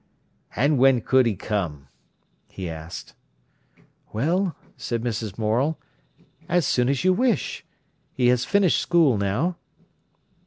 [0.55, 1.87] "And when could he come?"
[2.49, 3.13] he asked.
[4.11, 5.37] "Well," said Mrs.
[5.37, 5.77] Morel,
[6.49, 7.63] "as soon as you wish.
[8.11, 9.57] He has finished school now."